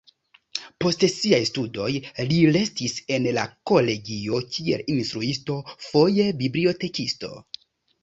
[0.83, 1.89] Post siaj studoj
[2.31, 7.35] li restis en la kolegio kiel instruisto, foje bibliotekisto.